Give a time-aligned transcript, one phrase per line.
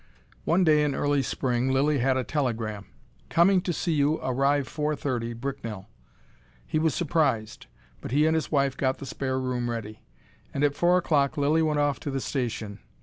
[0.45, 2.87] One day in early spring Lilly had a telegram,
[3.29, 5.89] "Coming to see you arrive 4:30 Bricknell."
[6.65, 7.67] He was surprised,
[8.01, 10.01] but he and his wife got the spare room ready.
[10.55, 12.79] And at four o'clock Lilly went off to the station.